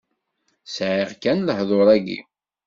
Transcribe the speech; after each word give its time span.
Sɛiɣ 0.65 1.09
kan 1.21 1.39
lehḍur-agi. 1.47 2.19